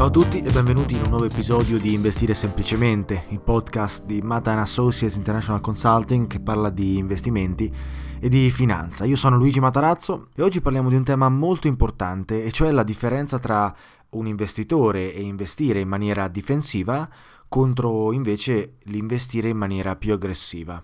[0.00, 4.22] Ciao a tutti e benvenuti in un nuovo episodio di Investire Semplicemente, il podcast di
[4.22, 7.70] Mata Associates International Consulting che parla di investimenti
[8.18, 9.04] e di finanza.
[9.04, 12.82] Io sono Luigi Matarazzo e oggi parliamo di un tema molto importante, e cioè la
[12.82, 13.76] differenza tra
[14.12, 17.06] un investitore e investire in maniera difensiva
[17.46, 20.82] contro invece l'investire in maniera più aggressiva.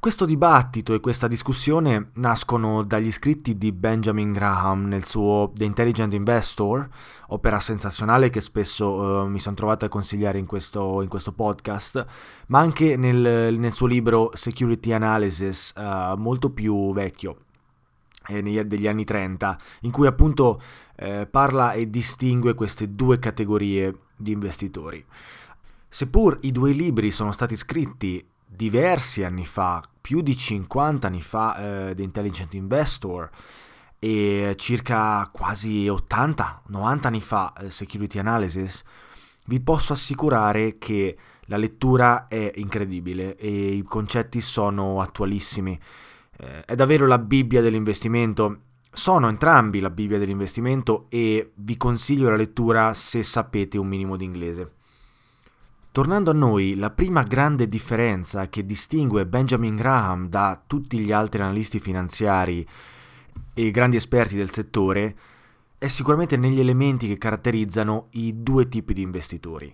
[0.00, 6.14] Questo dibattito e questa discussione nascono dagli scritti di Benjamin Graham nel suo The Intelligent
[6.14, 6.88] Investor,
[7.30, 12.06] opera sensazionale che spesso uh, mi sono trovato a consigliare in questo, in questo podcast,
[12.46, 17.36] ma anche nel, nel, suo libro Security Analysis, uh, molto più vecchio,
[18.28, 20.62] eh, degli anni 30, in cui appunto
[20.94, 25.04] eh, parla e distingue queste due categorie di investitori.
[25.88, 28.24] Seppur i due libri sono stati scritti
[28.58, 33.30] diversi anni fa, più di 50 anni fa, eh, The Intelligent Investor
[34.00, 38.82] e circa quasi 80-90 anni fa eh, Security Analysis,
[39.46, 45.78] vi posso assicurare che la lettura è incredibile e i concetti sono attualissimi.
[46.36, 48.62] Eh, è davvero la Bibbia dell'investimento.
[48.90, 54.24] Sono entrambi la Bibbia dell'investimento e vi consiglio la lettura se sapete un minimo di
[54.24, 54.72] inglese.
[55.90, 61.42] Tornando a noi, la prima grande differenza che distingue Benjamin Graham da tutti gli altri
[61.42, 62.66] analisti finanziari
[63.54, 65.16] e grandi esperti del settore
[65.78, 69.72] è sicuramente negli elementi che caratterizzano i due tipi di investitori.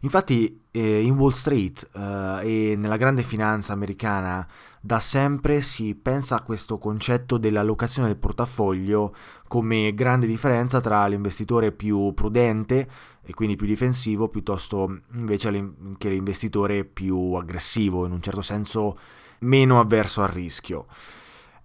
[0.00, 4.46] Infatti eh, in Wall Street eh, e nella grande finanza americana
[4.80, 9.14] da sempre si pensa a questo concetto dell'allocazione del portafoglio
[9.48, 12.88] come grande differenza tra l'investitore più prudente
[13.28, 15.50] e quindi più difensivo piuttosto invece
[15.98, 18.96] che l'investitore più aggressivo, in un certo senso
[19.40, 20.86] meno avverso al rischio.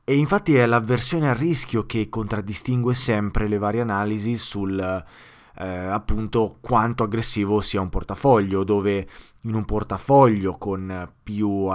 [0.04, 6.58] E infatti è l'avversione al rischio che contraddistingue sempre le varie analisi sul eh, appunto
[6.60, 9.08] quanto aggressivo sia un portafoglio, dove
[9.44, 11.70] in un portafoglio con più,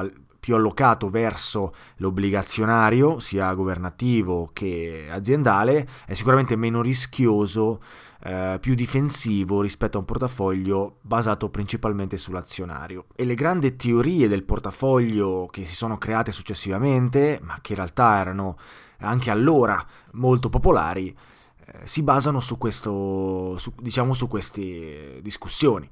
[0.47, 7.83] più allocato verso l'obbligazionario, sia governativo che aziendale, è sicuramente meno rischioso,
[8.23, 13.07] eh, più difensivo rispetto a un portafoglio basato principalmente sull'azionario.
[13.17, 18.21] E le grandi teorie del portafoglio che si sono create successivamente, ma che in realtà
[18.21, 18.57] erano
[18.99, 25.91] anche allora molto popolari, eh, si basano su, questo, su, diciamo, su queste discussioni.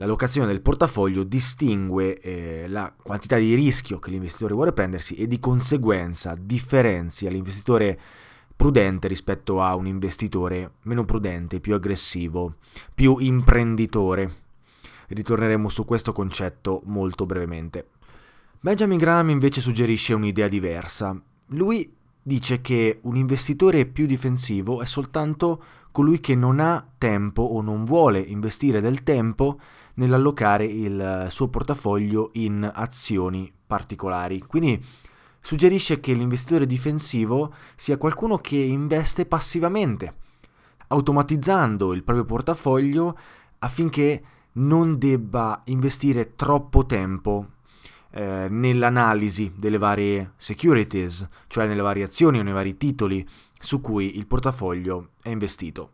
[0.00, 5.26] La locazione del portafoglio distingue eh, la quantità di rischio che l'investitore vuole prendersi e
[5.26, 8.00] di conseguenza differenzia l'investitore
[8.56, 12.54] prudente rispetto a un investitore meno prudente, più aggressivo,
[12.94, 14.32] più imprenditore.
[15.08, 17.88] Ritorneremo su questo concetto molto brevemente.
[18.58, 21.14] Benjamin Graham invece suggerisce un'idea diversa.
[21.48, 27.60] Lui dice che un investitore più difensivo è soltanto colui che non ha tempo o
[27.60, 29.58] non vuole investire del tempo
[30.00, 34.40] nell'allocare il suo portafoglio in azioni particolari.
[34.40, 34.82] Quindi
[35.40, 40.14] suggerisce che l'investitore difensivo sia qualcuno che investe passivamente,
[40.88, 43.16] automatizzando il proprio portafoglio
[43.58, 47.46] affinché non debba investire troppo tempo
[48.12, 53.26] eh, nell'analisi delle varie securities, cioè nelle varie azioni o nei vari titoli
[53.58, 55.92] su cui il portafoglio è investito.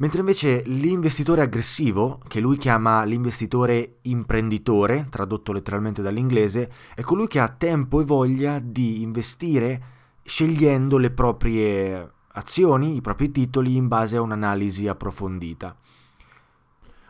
[0.00, 7.38] Mentre invece l'investitore aggressivo, che lui chiama l'investitore imprenditore, tradotto letteralmente dall'inglese, è colui che
[7.38, 9.82] ha tempo e voglia di investire
[10.22, 15.76] scegliendo le proprie azioni, i propri titoli in base a un'analisi approfondita.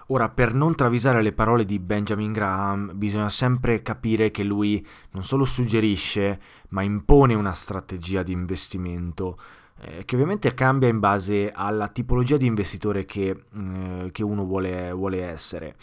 [0.09, 5.23] Ora, per non travisare le parole di Benjamin Graham, bisogna sempre capire che lui non
[5.23, 6.41] solo suggerisce,
[6.71, 9.39] ma impone una strategia di investimento
[9.81, 14.93] eh, che ovviamente cambia in base alla tipologia di investitore che, eh, che uno vuole,
[14.93, 15.77] vuole essere.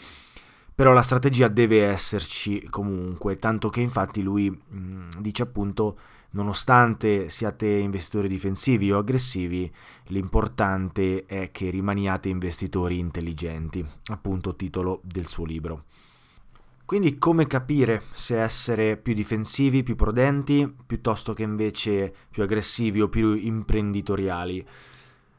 [0.74, 5.98] Però la strategia deve esserci comunque, tanto che infatti lui mh, mm, dice appunto
[6.30, 9.70] nonostante siate investitori difensivi o aggressivi,
[10.08, 15.84] l'importante è che rimaniate investitori intelligenti, appunto titolo del suo libro.
[16.88, 23.10] Quindi come capire se essere più difensivi, più prudenti, piuttosto che invece più aggressivi o
[23.10, 24.66] più imprenditoriali?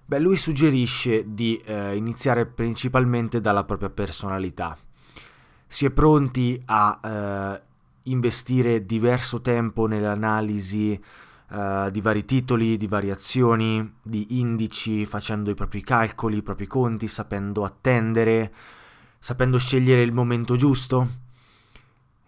[0.06, 4.78] Beh, lui suggerisce di eh, iniziare principalmente dalla propria personalità.
[5.66, 7.62] Si è pronti a eh,
[8.12, 11.02] investire diverso tempo nell'analisi
[11.50, 17.08] uh, di vari titoli, di variazioni, di indici, facendo i propri calcoli, i propri conti,
[17.08, 18.54] sapendo attendere,
[19.18, 21.26] sapendo scegliere il momento giusto?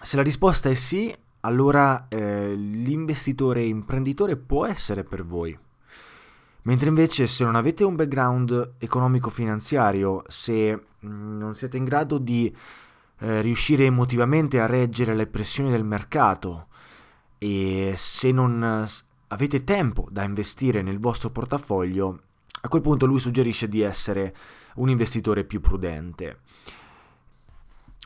[0.04, 5.58] Se la risposta è sì, allora eh, l'investitore imprenditore può essere per voi.
[6.64, 10.74] Mentre invece se non avete un background economico-finanziario, se
[11.06, 12.56] mm, non siete in grado di
[13.20, 16.68] eh, riuscire emotivamente a reggere le pressioni del mercato
[17.38, 18.88] e se non
[19.28, 22.22] avete tempo da investire nel vostro portafoglio,
[22.62, 24.36] a quel punto lui suggerisce di essere
[24.76, 26.40] un investitore più prudente.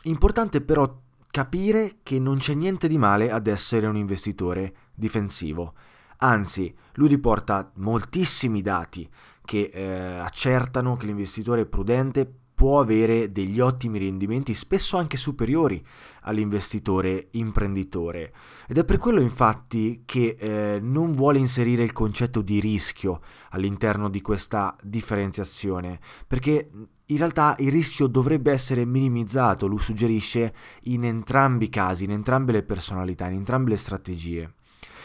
[0.04, 1.04] Importante però
[1.36, 5.74] capire che non c'è niente di male ad essere un investitore difensivo.
[6.20, 9.06] Anzi, lui riporta moltissimi dati
[9.44, 15.84] che eh, accertano che l'investitore prudente può avere degli ottimi rendimenti, spesso anche superiori
[16.22, 18.32] all'investitore imprenditore.
[18.66, 24.08] Ed è per quello infatti che eh, non vuole inserire il concetto di rischio all'interno
[24.08, 26.70] di questa differenziazione, perché
[27.06, 32.52] in realtà il rischio dovrebbe essere minimizzato, lui suggerisce, in entrambi i casi, in entrambe
[32.52, 34.54] le personalità, in entrambe le strategie.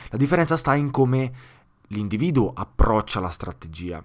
[0.09, 1.31] La differenza sta in come
[1.87, 4.03] l'individuo approccia la strategia.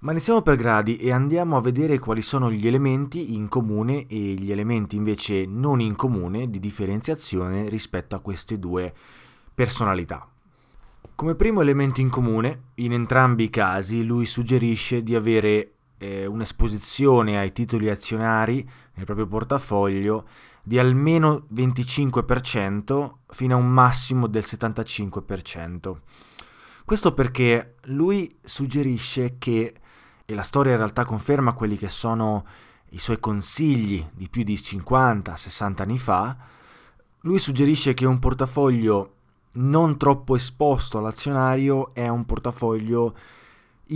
[0.00, 4.16] Ma iniziamo per gradi e andiamo a vedere quali sono gli elementi in comune e
[4.16, 8.92] gli elementi invece non in comune di differenziazione rispetto a queste due
[9.54, 10.26] personalità.
[11.14, 17.38] Come primo elemento in comune, in entrambi i casi lui suggerisce di avere eh, un'esposizione
[17.38, 20.26] ai titoli azionari nel proprio portafoglio
[20.64, 25.96] di almeno 25% fino a un massimo del 75%.
[26.84, 29.74] Questo perché lui suggerisce che
[30.24, 32.46] e la storia in realtà conferma quelli che sono
[32.90, 36.36] i suoi consigli di più di 50-60 anni fa,
[37.20, 39.14] lui suggerisce che un portafoglio
[39.52, 43.14] non troppo esposto all'azionario è un portafoglio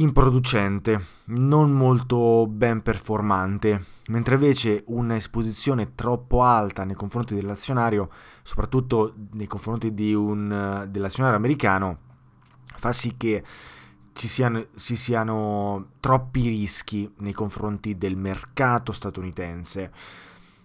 [0.00, 8.10] improducente, non molto ben performante, mentre invece un'esposizione troppo alta nei confronti dell'azionario,
[8.42, 11.98] soprattutto nei confronti un, dell'azionario americano,
[12.74, 13.44] fa sì che
[14.12, 19.92] ci siano, ci siano troppi rischi nei confronti del mercato statunitense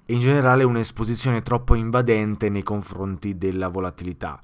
[0.05, 4.41] e in generale un'esposizione troppo invadente nei confronti della volatilità.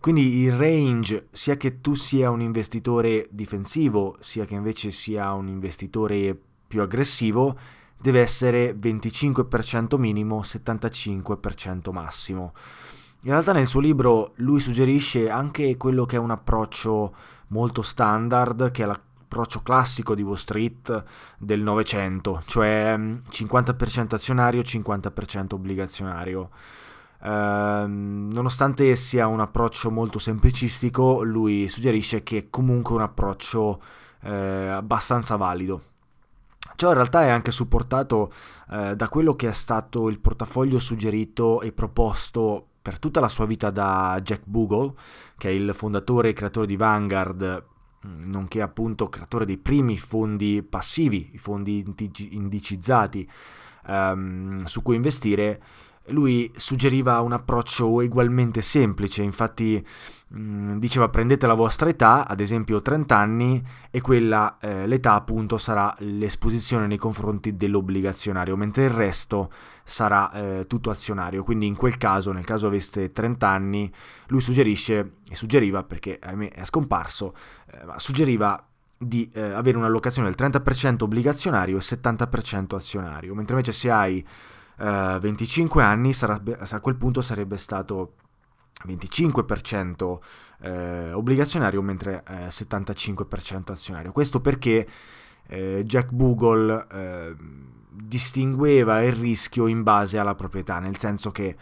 [0.00, 5.46] Quindi il range, sia che tu sia un investitore difensivo, sia che invece sia un
[5.46, 6.34] investitore
[6.66, 7.54] più aggressivo,
[8.00, 12.54] deve essere 25% minimo, 75% massimo.
[13.24, 17.14] In realtà nel suo libro lui suggerisce anche quello che è un approccio
[17.48, 21.04] molto standard, che è l'approccio classico di Wall Street
[21.36, 26.48] del Novecento, cioè 50% mm, azionario, 50% obbligazionario.
[27.22, 33.80] Uh, nonostante sia un approccio molto semplicistico, lui suggerisce che è comunque un approccio
[34.22, 35.82] eh, abbastanza valido.
[36.76, 38.32] Ciò in realtà è anche supportato
[38.70, 43.44] eh, da quello che è stato il portafoglio suggerito e proposto per tutta la sua
[43.44, 44.94] vita da Jack Bogle,
[45.36, 47.64] che è il fondatore e creatore di Vanguard,
[48.06, 51.84] mm, nonché appunto creatore dei primi fondi passivi, i fondi
[52.30, 53.28] indicizzati
[53.86, 55.60] um, su cui investire
[56.08, 59.84] lui suggeriva un approccio ugualmente semplice, infatti
[60.34, 65.58] mm, diceva prendete la vostra età, ad esempio 30 anni, e quella, eh, l'età appunto
[65.58, 69.50] sarà l'esposizione nei confronti dell'obbligazionario, mentre il resto
[69.84, 71.44] sarà eh, tutto azionario.
[71.44, 73.92] Quindi in quel caso, nel caso aveste 30 anni,
[74.28, 77.34] lui suggerisce, e suggeriva perché ahimè è scomparso,
[77.72, 78.64] eh, suggeriva
[79.02, 84.24] di eh, avere un'allocazione del 30% obbligazionario e 70% azionario, mentre invece se hai
[84.80, 88.14] 25 eh, anni sarebbe, a quel punto sarebbe stato
[88.86, 90.18] 25%
[90.62, 94.12] eh, obbligazionario mentre eh, 75% azionario.
[94.12, 94.88] Questo perché
[95.48, 97.34] eh, Jack Bogle eh,
[97.90, 101.56] distingueva il rischio in base alla proprietà, nel senso che,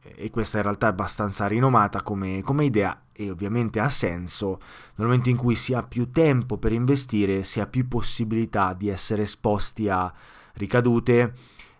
[0.00, 4.60] e questa in realtà è abbastanza rinomata come, come idea e ovviamente ha senso,
[4.94, 8.88] nel momento in cui si ha più tempo per investire, si ha più possibilità di
[8.88, 10.10] essere esposti a
[10.54, 11.34] ricadute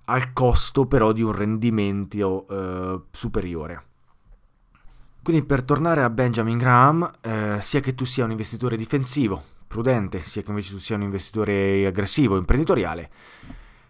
[0.08, 3.82] al costo però di un rendimento eh, superiore.
[5.22, 10.20] Quindi per tornare a Benjamin Graham, eh, sia che tu sia un investitore difensivo, prudente,
[10.20, 13.10] sia che invece tu sia un investitore aggressivo, imprenditoriale,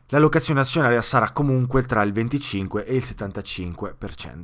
[0.06, 4.42] l'allocazione azionaria sarà comunque tra il 25 e il 75%.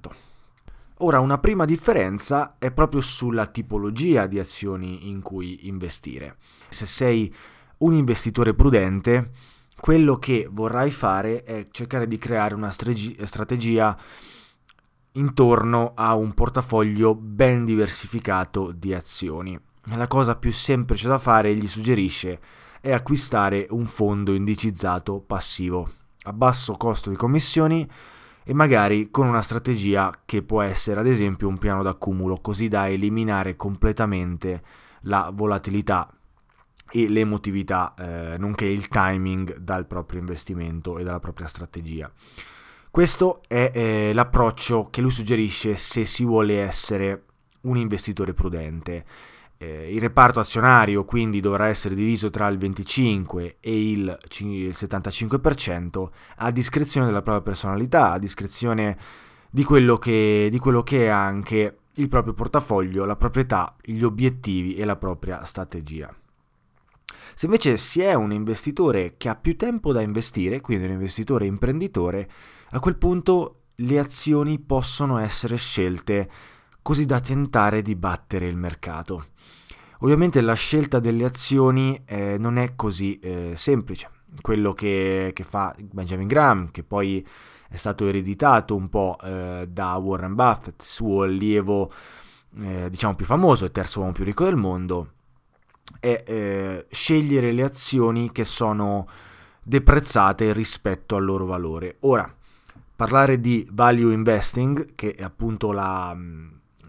[0.99, 6.37] Ora, una prima differenza è proprio sulla tipologia di azioni in cui investire.
[6.69, 7.35] Se sei
[7.78, 9.31] un investitore prudente,
[9.84, 13.94] quello che vorrai fare è cercare di creare una strategia
[15.12, 19.60] intorno a un portafoglio ben diversificato di azioni.
[19.96, 22.40] La cosa più semplice da fare, gli suggerisce,
[22.80, 25.90] è acquistare un fondo indicizzato passivo
[26.22, 27.86] a basso costo di commissioni
[28.42, 32.88] e magari con una strategia che può essere ad esempio un piano d'accumulo così da
[32.88, 34.62] eliminare completamente
[35.02, 36.10] la volatilità
[36.96, 42.08] e l'emotività, eh, nonché il timing dal proprio investimento e dalla propria strategia.
[42.88, 47.24] Questo è eh, l'approccio che lui suggerisce se si vuole essere
[47.62, 49.04] un investitore prudente.
[49.56, 56.08] Eh, il reparto azionario quindi dovrà essere diviso tra il 25 e il, il 75%
[56.36, 58.96] a discrezione della propria personalità, a discrezione
[59.50, 64.76] di quello, che, di quello che è anche il proprio portafoglio, la proprietà, gli obiettivi
[64.76, 66.14] e la propria strategia.
[67.34, 71.46] Se invece si è un investitore che ha più tempo da investire, quindi un investitore
[71.46, 72.28] imprenditore,
[72.70, 76.30] a quel punto le azioni possono essere scelte
[76.80, 79.26] così da tentare di battere il mercato.
[80.00, 84.10] Ovviamente la scelta delle azioni eh, non è così eh, semplice.
[84.40, 87.26] Quello che, che, fa Benjamin Graham, che poi
[87.68, 91.90] è stato ereditato un po' eh, da Warren Buffett, suo allievo
[92.60, 95.12] eh, diciamo più famoso e terzo uomo più ricco del mondo,
[96.00, 99.08] è eh, scegliere le azioni che sono
[99.62, 101.96] deprezzate rispetto al loro valore.
[102.00, 102.32] Ora,
[102.94, 106.16] parlare di value investing, che è appunto la,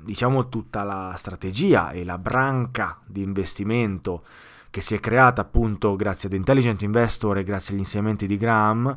[0.01, 4.23] diciamo, tutta la strategia e la branca di investimento
[4.69, 8.93] che si è creata appunto grazie ad Intelligent Investor e grazie agli insegnamenti di Graham,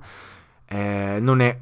[0.66, 1.56] eh, non è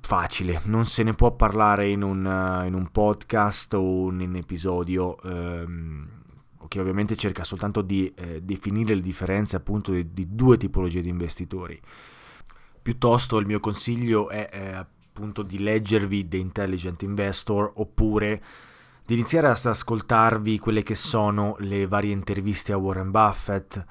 [0.00, 5.22] facile, non se ne può parlare in un, in un podcast o in un episodio.
[5.22, 6.19] Ehm,
[6.70, 11.08] che ovviamente cerca soltanto di eh, definire le differenze appunto di, di, due tipologie di
[11.08, 11.80] investitori.
[12.80, 18.40] Piuttosto il mio consiglio è eh, appunto di leggervi The Intelligent Investor oppure
[19.04, 23.84] di iniziare ad ascoltarvi quelle che sono le varie interviste a Warren Buffett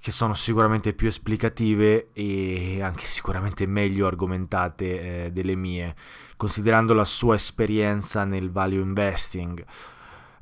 [0.00, 5.94] che sono sicuramente più esplicative e anche sicuramente meglio argomentate eh, delle mie,
[6.36, 9.64] considerando la sua esperienza nel value investing.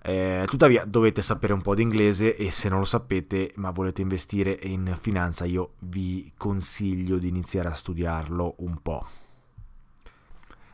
[0.07, 4.03] Eh, tuttavia dovete sapere un po' di inglese e se non lo sapete ma volete
[4.03, 9.07] investire in finanza io vi consiglio di iniziare a studiarlo un po'.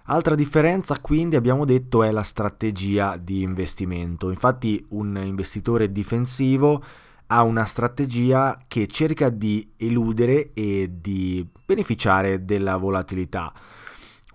[0.06, 4.30] Altra differenza quindi abbiamo detto è la strategia di investimento.
[4.30, 6.82] Infatti un investitore difensivo
[7.26, 13.52] ha una strategia che cerca di eludere e di beneficiare della volatilità.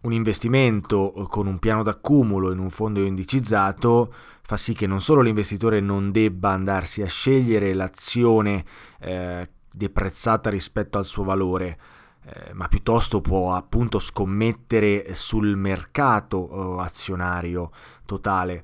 [0.05, 5.21] Un investimento con un piano d'accumulo in un fondo indicizzato fa sì che non solo
[5.21, 8.63] l'investitore non debba andarsi a scegliere l'azione
[9.00, 11.79] eh, deprezzata rispetto al suo valore,
[12.24, 17.71] eh, ma piuttosto può appunto scommettere sul mercato eh, azionario
[18.05, 18.63] totale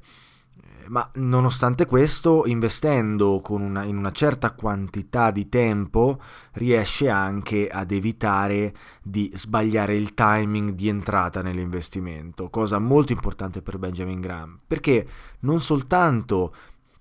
[0.91, 6.19] ma nonostante questo, investendo una, in una certa quantità di tempo,
[6.53, 13.77] riesce anche ad evitare di sbagliare il timing di entrata nell'investimento, cosa molto importante per
[13.77, 15.07] Benjamin Graham, perché
[15.39, 16.53] non soltanto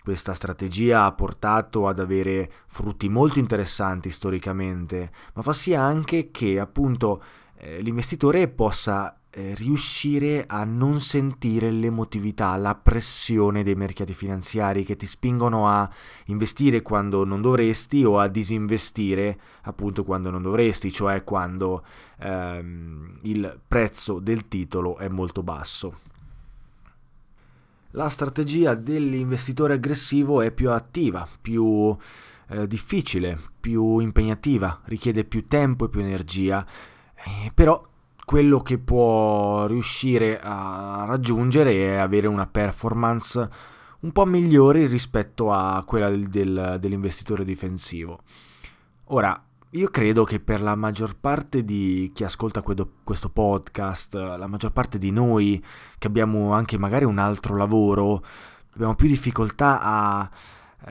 [0.05, 6.61] questa strategia ha portato ad avere frutti molto interessanti storicamente, ma fa sì anche che
[6.61, 7.21] appunto
[7.57, 14.97] eh, l'investitore possa eh, riuscire a non sentire l'emotività, la pressione dei mercati finanziari che
[14.97, 15.89] ti spingono a
[16.27, 21.85] investire quando non dovresti o a disinvestire appunto quando non dovresti, cioè quando
[22.19, 25.99] ehm, il prezzo del titolo è molto basso.
[27.93, 31.97] La strategia dell'investitore aggressivo è più attiva, più
[32.49, 36.65] eh, difficile, più impegnativa, richiede più tempo e più energia,
[37.15, 37.90] eh, però
[38.31, 43.49] quello che può riuscire a raggiungere è avere una performance
[44.03, 48.21] un po' migliore rispetto a quella del, del, dell'investitore difensivo.
[49.07, 49.37] Ora,
[49.71, 54.97] io credo che per la maggior parte di chi ascolta questo podcast, la maggior parte
[54.97, 55.61] di noi
[55.99, 58.23] che abbiamo anche magari un altro lavoro,
[58.75, 60.31] abbiamo più difficoltà a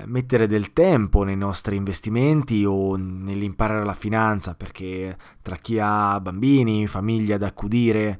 [0.05, 6.87] mettere del tempo nei nostri investimenti o nell'imparare la finanza, perché tra chi ha bambini,
[6.87, 8.19] famiglia da accudire,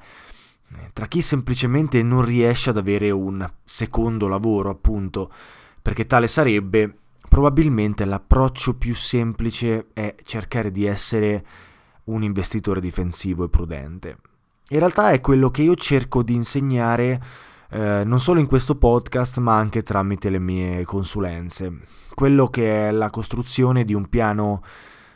[0.75, 5.31] eh, tra chi semplicemente non riesce ad avere un secondo lavoro, appunto,
[5.81, 6.93] perché tale sarebbe,
[7.27, 11.45] probabilmente l'approccio più semplice è cercare di essere
[12.05, 14.17] un investitore difensivo e prudente.
[14.69, 17.21] In realtà è quello che io cerco di insegnare
[17.71, 21.79] eh, non solo in questo podcast ma anche tramite le mie consulenze.
[22.13, 24.63] Quello che è la costruzione di un piano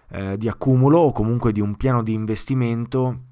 [0.10, 3.32] eh, di accumulo o comunque di un piano di investimento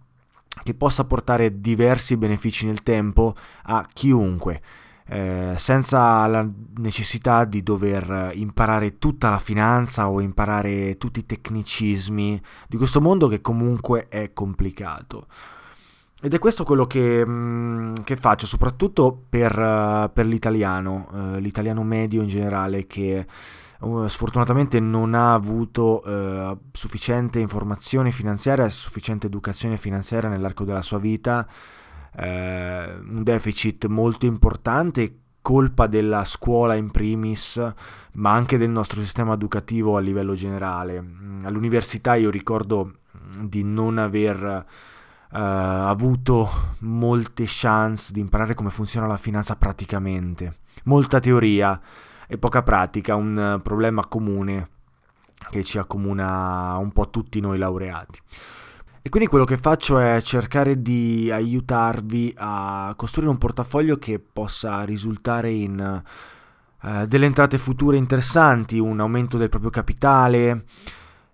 [0.64, 4.62] che possa portare diversi benefici nel tempo a chiunque.
[5.06, 12.42] Eh, senza la necessità di dover imparare tutta la finanza o imparare tutti i tecnicismi
[12.68, 15.28] di questo mondo che comunque è complicato.
[16.24, 21.82] Ed è questo quello che, mm, che faccio, soprattutto per, uh, per l'italiano, uh, l'italiano
[21.82, 23.26] medio in generale, che
[23.80, 26.04] uh, sfortunatamente non ha avuto
[26.72, 31.48] sufficiente informazione finanziaria, sufficiente educazione finanziaria nell'arco della sua vita,
[32.14, 37.74] un deficit molto importante colpa della scuola in primis,
[38.14, 41.02] ma anche del nostro sistema educativo a livello generale.
[41.02, 42.98] Mm, all'università io ricordo
[43.40, 44.66] di non aver
[45.32, 50.60] uh, avuto molte chance di imparare come funziona la finanza praticamente.
[50.86, 51.80] Molta teoria
[52.28, 54.70] e poca pratica, un problema comune
[55.50, 58.20] che ci accomuna un po' tutti noi laureati.
[59.04, 64.84] E quindi quello che faccio è cercare di aiutarvi a costruire un portafoglio che possa
[64.84, 66.04] risultare in
[66.82, 70.66] uh, delle entrate future interessanti, un aumento del proprio capitale,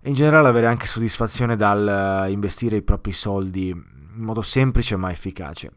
[0.07, 5.11] in generale avere anche soddisfazione dal uh, investire i propri soldi in modo semplice ma
[5.11, 5.71] efficace.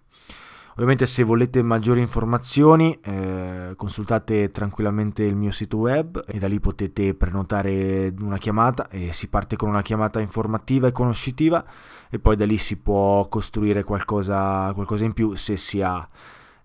[0.72, 6.58] Ovviamente se volete maggiori informazioni eh, consultate tranquillamente il mio sito web e da lì
[6.58, 11.62] potete prenotare una chiamata e si parte con una chiamata informativa e conoscitiva
[12.08, 16.08] e poi da lì si può costruire qualcosa, qualcosa in più se si ha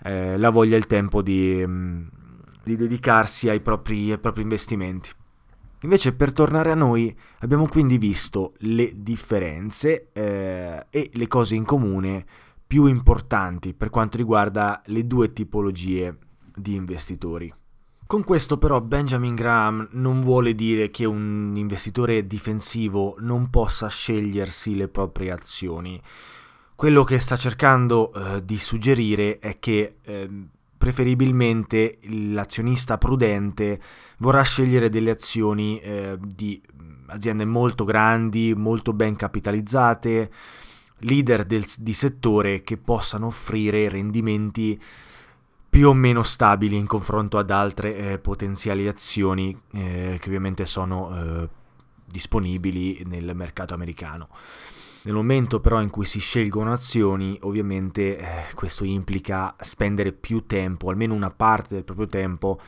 [0.04, 2.08] eh, la voglia e il tempo di, mm,
[2.64, 5.10] di dedicarsi ai propri, ai propri investimenti.
[5.86, 11.64] Invece per tornare a noi abbiamo quindi visto le differenze eh, e le cose in
[11.64, 12.26] comune
[12.66, 16.18] più importanti per quanto riguarda le due tipologie
[16.56, 17.54] di investitori.
[18.08, 24.76] Con questo però Benjamin Graham non vuole dire che un investitore difensivo non possa scegliersi
[24.76, 26.02] le proprie azioni.
[26.74, 30.30] Quello che sta cercando eh, di suggerire è che eh,
[30.86, 33.82] preferibilmente l'azionista prudente
[34.20, 36.62] vorrà scegliere delle azioni eh, di
[37.08, 40.32] aziende molto grandi, molto ben capitalizzate,
[41.00, 44.80] leader del, di settore che possano offrire rendimenti
[45.68, 51.10] più o meno stabili in confronto ad altre eh, potenziali azioni eh, che ovviamente sono
[51.18, 51.50] eh,
[52.06, 54.30] disponibili nel mercato americano.
[55.06, 60.90] Nel momento però in cui si scelgono azioni, ovviamente eh, questo implica spendere più tempo,
[60.90, 62.60] almeno una parte del proprio tempo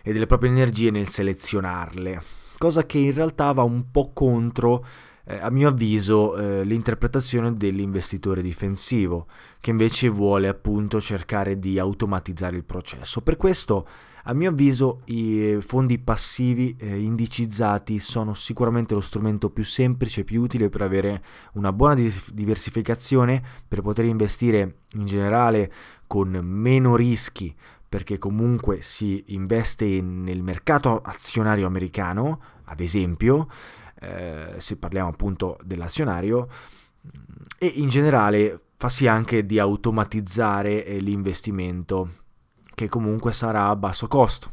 [0.00, 2.22] e delle proprie energie nel selezionarle,
[2.58, 4.86] cosa che in realtà va un po' contro
[5.24, 9.26] eh, a mio avviso eh, l'interpretazione dell'investitore difensivo,
[9.60, 13.20] che invece vuole appunto cercare di automatizzare il processo.
[13.20, 13.86] Per questo,
[14.24, 20.24] a mio avviso, i fondi passivi eh, indicizzati sono sicuramente lo strumento più semplice e
[20.24, 21.22] più utile per avere
[21.54, 21.94] una buona
[22.32, 25.72] diversificazione, per poter investire in generale
[26.06, 27.54] con meno rischi
[27.90, 33.48] perché comunque si investe nel mercato azionario americano, ad esempio,
[34.00, 36.46] eh, se parliamo appunto dell'azionario,
[37.58, 42.19] e in generale fa sì anche di automatizzare eh, l'investimento,
[42.74, 44.52] che comunque sarà a basso costo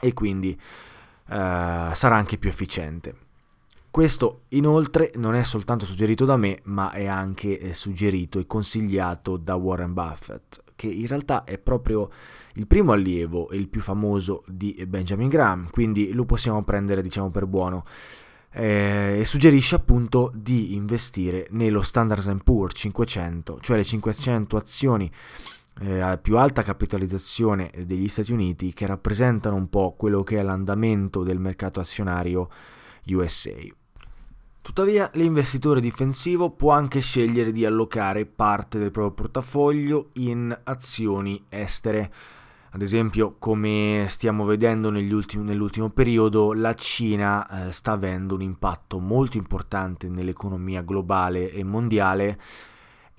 [0.00, 3.26] e quindi eh, sarà anche più efficiente.
[3.90, 9.36] Questo inoltre non è soltanto suggerito da me, ma è anche eh, suggerito e consigliato
[9.36, 12.10] da Warren Buffett, che in realtà è proprio
[12.54, 17.30] il primo allievo e il più famoso di Benjamin Graham, quindi lo possiamo prendere diciamo
[17.30, 17.84] per buono
[18.52, 25.10] eh, e suggerisce appunto di investire nello Standard Poor's 500, cioè le 500 azioni
[25.80, 31.22] eh, più alta capitalizzazione degli Stati Uniti che rappresentano un po' quello che è l'andamento
[31.22, 32.48] del mercato azionario
[33.06, 33.52] USA.
[34.60, 42.12] Tuttavia, l'investitore difensivo può anche scegliere di allocare parte del proprio portafoglio in azioni estere
[42.70, 48.98] ad esempio, come stiamo vedendo ultimi, nell'ultimo periodo, la Cina eh, sta avendo un impatto
[48.98, 52.38] molto importante nell'economia globale e mondiale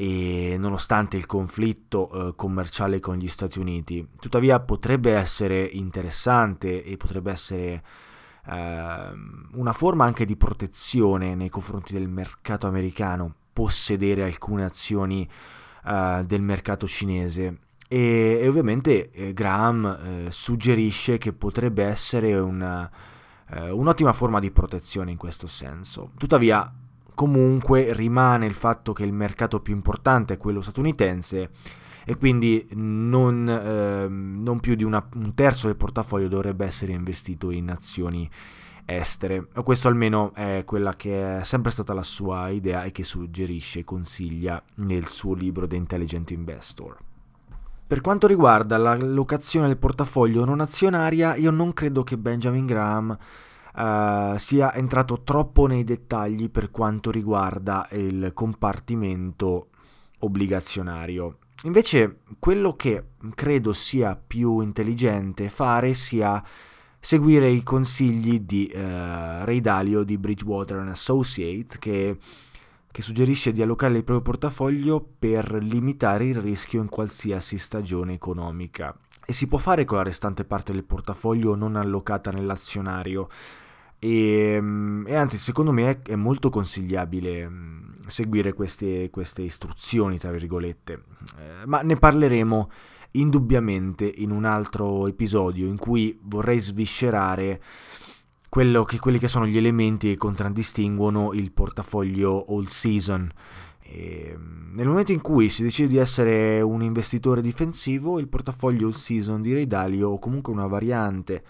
[0.02, 4.08] e nonostante il conflitto eh, commerciale con gli Stati Uniti.
[4.18, 7.84] Tuttavia potrebbe essere interessante e potrebbe essere
[8.46, 9.12] eh,
[9.52, 15.28] una forma anche di protezione nei confronti del mercato americano possedere alcune azioni
[15.86, 17.58] eh, del mercato cinese
[17.90, 19.86] e, e ovviamente eh, Graham
[20.28, 22.90] eh, suggerisce che potrebbe essere una,
[23.50, 26.12] eh, un'ottima forma di protezione in questo senso.
[26.18, 26.74] Tuttavia,
[27.20, 31.50] comunque rimane il fatto che il mercato più importante è quello statunitense
[32.06, 37.52] e quindi non, eh, non più di una, un terzo del portafoglio dovrebbe essere investito
[37.52, 38.30] in azioni
[38.86, 39.50] estere.
[39.66, 43.84] Questo almeno è quella che è sempre stata la sua idea e che suggerisce e
[43.84, 46.98] consiglia nel suo libro The Intelligent Investor.
[47.86, 53.18] Per quanto riguarda l'allocazione del portafoglio non azionaria, io non credo che Benjamin Graham
[53.76, 59.70] uh, sia entrato troppo nei dettagli per quanto riguarda il compartimento
[60.20, 61.38] obbligazionario.
[61.64, 66.42] Invece quello che credo sia più intelligente fare sia
[67.00, 72.18] seguire i consigli di uh, Ray Dalio di Bridgewater Associate che
[72.92, 78.98] che suggerisce di allocare il proprio portafoglio per limitare il rischio in qualsiasi stagione economica.
[79.30, 83.28] E si può fare con la restante parte del portafoglio non allocata nell'azionario.
[84.00, 90.18] E, mm, e anzi, secondo me è, è molto consigliabile mm, seguire queste, queste, istruzioni,
[90.18, 91.04] tra virgolette.
[91.38, 92.72] Eh, ma ne parleremo
[93.12, 97.62] indubbiamente in un altro episodio in cui vorrei sviscerare
[98.50, 103.32] che, quelli che sono gli elementi che contraddistinguono il portafoglio all season.
[103.92, 108.86] E ehm, nel momento in cui si decide di essere un investitore difensivo, il portafoglio
[108.86, 111.44] all season di Ray o comunque una variante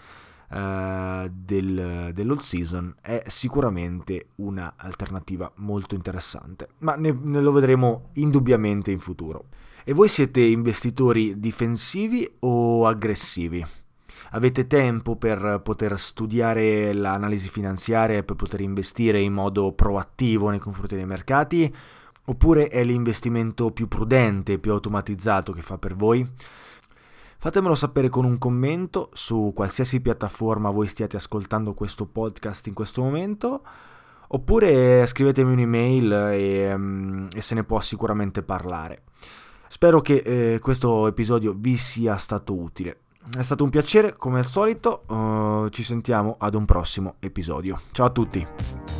[0.48, 8.90] uh, del, dell'all season è sicuramente un'alternativa molto interessante, ma ne, ne lo vedremo indubbiamente
[8.90, 9.48] in futuro.
[9.84, 13.64] E voi siete investitori difensivi o aggressivi?
[14.32, 20.60] avete tempo per poter studiare l'analisi finanziaria e per poter investire in modo proattivo nei
[20.60, 21.74] confronti dei mercati?
[22.24, 26.26] Oppure è l'investimento più prudente, più automatizzato che fa per voi?
[27.38, 33.00] Fatemelo sapere con un commento su qualsiasi piattaforma voi stiate ascoltando questo podcast in questo
[33.02, 33.62] momento,
[34.28, 39.04] oppure scrivetemi un'email e, mm, e se ne può sicuramente parlare.
[39.68, 43.02] Spero che eh, questo episodio vi sia stato utile.
[43.36, 45.04] È stato un piacere, come al solito.
[45.06, 47.80] Uh, ci sentiamo ad un prossimo episodio.
[47.92, 48.99] Ciao a tutti.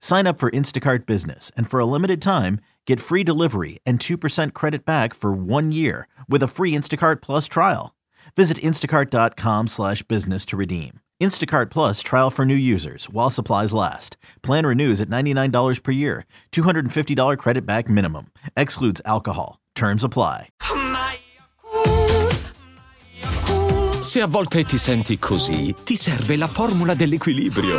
[0.00, 4.52] Sign up for Instacart Business and for a limited time, get free delivery and 2%
[4.52, 7.94] credit back for one year with a free Instacart Plus trial.
[8.36, 11.00] Visit instacart.com slash business to redeem.
[11.20, 14.16] Instacart Plus trial for new users while supplies last.
[14.42, 16.26] Plan renews at $99 per year.
[16.52, 18.30] $250 credit back minimum.
[18.56, 19.58] Excludes alcohol.
[19.74, 20.48] Terms apply.
[24.00, 27.78] Se a volte ti senti così, ti serve la formula dell'equilibrio.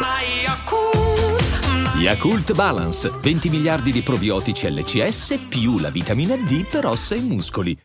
[1.99, 7.77] Yakult Balance, 20 miliardi di probiotici LCS più la vitamina D per ossa e muscoli.